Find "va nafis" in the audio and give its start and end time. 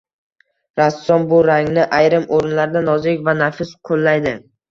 3.29-3.77